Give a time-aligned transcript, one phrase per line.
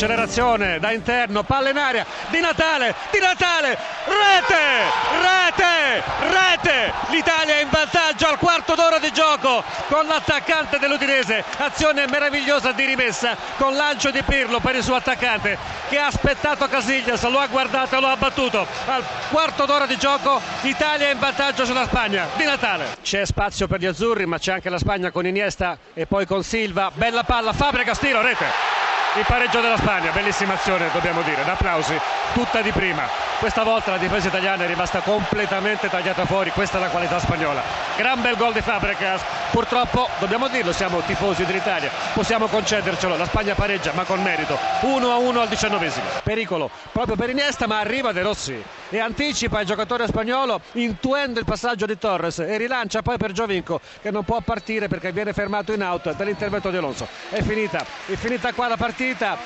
[0.00, 3.76] accelerazione da interno, palla in aria, Di Natale, Di Natale,
[4.06, 4.56] rete,
[5.20, 12.72] rete, rete, l'Italia in vantaggio al quarto d'ora di gioco con l'attaccante dell'Udinese, azione meravigliosa
[12.72, 15.58] di rimessa con lancio di Pirlo per il suo attaccante
[15.90, 18.66] che ha aspettato Casillas, lo ha guardato e lo ha battuto.
[18.86, 22.96] Al quarto d'ora di gioco, l'Italia in vantaggio sulla Spagna, Di Natale.
[23.02, 26.42] C'è spazio per gli azzurri ma c'è anche la Spagna con Iniesta e poi con
[26.42, 28.79] Silva, bella palla, Fabregas, tiro, rete
[29.16, 31.98] il pareggio della Spagna, bellissima azione dobbiamo dire, applausi,
[32.32, 33.08] tutta di prima.
[33.40, 37.62] Questa volta la difesa italiana è rimasta completamente tagliata fuori, questa è la qualità spagnola.
[37.96, 43.54] Gran bel gol di Fabregas, purtroppo dobbiamo dirlo, siamo tifosi dell'Italia, possiamo concedercelo, la Spagna
[43.54, 46.04] pareggia ma con merito, 1 a 1 al diciannovesimo.
[46.22, 48.62] Pericolo proprio per Iniesta ma arriva De Rossi.
[48.92, 52.40] E anticipa il giocatore spagnolo intuendo il passaggio di Torres.
[52.40, 56.70] E rilancia poi per Giovinco che non può partire perché viene fermato in out dall'intervento
[56.70, 57.06] di Alonso.
[57.28, 59.38] È finita, è finita qua la partita partita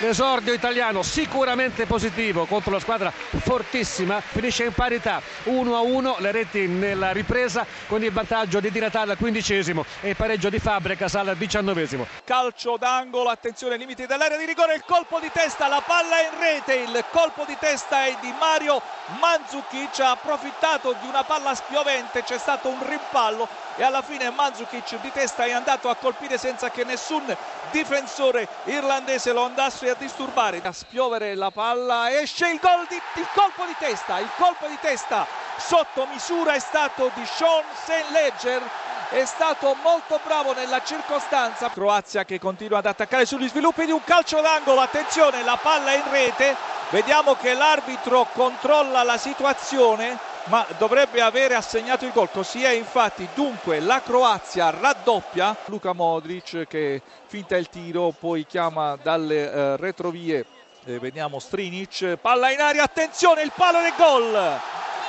[0.00, 6.30] l'esordio italiano sicuramente positivo contro la squadra fortissima finisce in parità 1 a 1 le
[6.30, 10.58] reti nella ripresa con il vantaggio di Di Natale al quindicesimo e il pareggio di
[10.58, 12.06] Fabregas al diciannovesimo.
[12.24, 16.38] Calcio d'angolo attenzione ai limiti dell'area di rigore il colpo di testa la palla in
[16.38, 18.80] rete il colpo di testa è di Mario
[19.20, 25.00] Mandzukic ha approfittato di una palla spiovente c'è stato un rimpallo e alla fine Mandzukic
[25.00, 27.22] di testa è andato a colpire senza che nessun
[27.70, 33.28] difensore irlandese lo andasse a disturbare a spiovere la palla esce il, gol di, il
[33.34, 38.10] colpo di testa il colpo di testa sotto misura è stato di Sean St.
[38.10, 38.62] Ledger
[39.10, 44.04] è stato molto bravo nella circostanza Croazia che continua ad attaccare sugli sviluppi di un
[44.04, 46.54] calcio d'angolo attenzione la palla in rete
[46.90, 52.30] vediamo che l'arbitro controlla la situazione ma dovrebbe avere assegnato il gol.
[52.30, 53.28] Così è infatti.
[53.34, 60.44] Dunque la Croazia raddoppia Luka Modric che finta il tiro poi chiama dalle eh, retrovie.
[60.84, 64.60] Eh, vediamo Strinic palla in aria attenzione il palo del gol.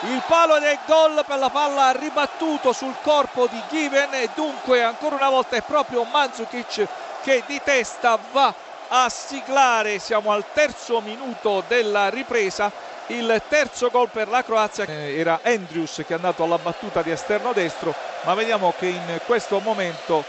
[0.01, 5.15] Il palo del gol per la palla ribattuto sul corpo di Given e dunque ancora
[5.15, 6.87] una volta è proprio Mandzukic
[7.21, 8.53] che di testa va
[8.87, 9.99] a siglare.
[9.99, 12.71] Siamo al terzo minuto della ripresa
[13.09, 17.11] il terzo gol per la Croazia eh, era Andrews che è andato alla battuta di
[17.11, 17.93] esterno destro
[18.23, 20.23] ma vediamo che in questo momento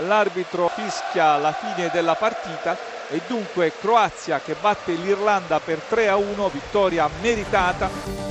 [0.00, 2.76] l'arbitro fischia la fine della partita
[3.08, 8.25] e dunque Croazia che batte l'Irlanda per 3 a 1 vittoria meritata